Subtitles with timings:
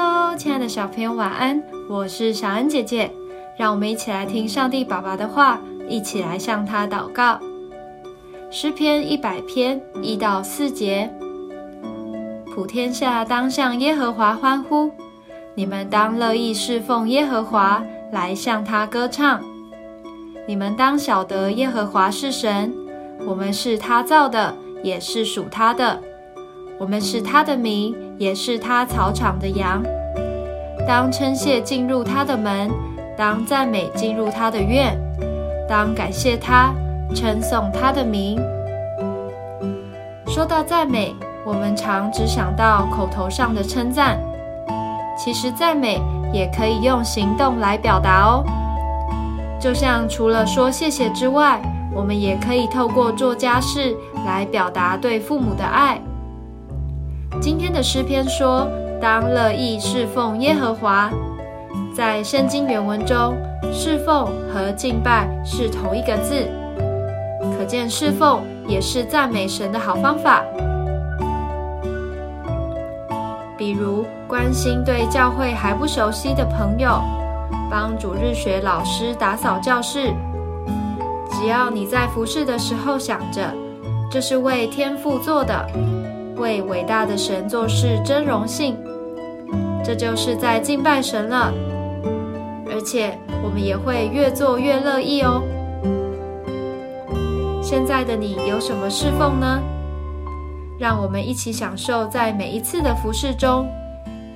[0.00, 1.60] Hello，亲爱的小朋友，晚安！
[1.90, 3.10] 我是小恩姐姐，
[3.58, 7.40] 让我们一起来听上帝爸爸的话，一起来向他祷告。
[8.48, 11.12] 诗篇一百篇一到四节：
[12.54, 14.92] 普天下当向耶和华欢呼，
[15.56, 19.42] 你们当乐意侍奉耶和华，来向他歌唱。
[20.46, 22.72] 你们当晓得耶和华是神，
[23.26, 24.54] 我们是他造的，
[24.84, 26.00] 也是属他的。
[26.78, 29.82] 我们是他的名，也是他草场的羊。
[30.86, 32.70] 当称谢进入他的门，
[33.16, 34.96] 当赞美进入他的院，
[35.68, 36.72] 当感谢他，
[37.14, 38.40] 称颂他的名。
[40.26, 41.14] 说到赞美，
[41.44, 44.18] 我们常只想到口头上的称赞，
[45.18, 46.00] 其实赞美
[46.32, 48.44] 也可以用行动来表达哦。
[49.60, 51.60] 就像除了说谢谢之外，
[51.92, 56.00] 我们也可以透过做家事来表达对父母的爱。
[57.40, 58.68] 今天的诗篇说
[59.00, 61.10] ：“当乐意侍奉耶和华。”
[61.94, 63.36] 在圣经原文中
[63.72, 66.48] ，“侍奉”和“敬拜”是同一个字，
[67.56, 70.42] 可见侍奉也是赞美神的好方法。
[73.56, 77.00] 比如，关心对教会还不熟悉的朋友，
[77.70, 80.12] 帮主日学老师打扫教室。
[81.30, 83.54] 只要你在服侍的时候想着，
[84.10, 85.66] 这是为天父做的。
[86.38, 88.76] 为伟大的神做事真荣幸，
[89.84, 91.52] 这就是在敬拜神了。
[92.70, 95.42] 而且我们也会越做越乐意哦。
[97.62, 99.60] 现在的你有什么侍奉呢？
[100.78, 103.66] 让我们一起享受在每一次的服侍中，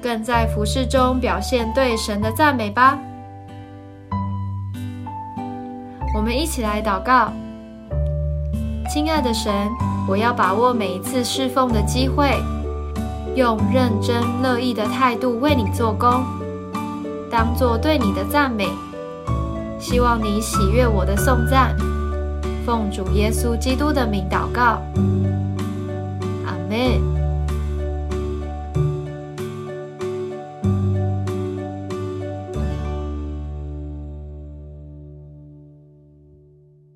[0.02, 2.98] 更在服侍中表现对神的赞美吧。
[6.16, 7.32] 我们一起来祷告，
[8.92, 9.70] 亲爱的神。
[10.08, 12.42] 我要把握每一次侍奉的机会，
[13.34, 16.24] 用认真乐意的态度为你做工，
[17.30, 18.68] 当做对你的赞美。
[19.78, 21.76] 希望你喜悦我的颂赞，
[22.64, 24.82] 奉主耶稣基督的名祷告，
[26.46, 27.11] 阿门。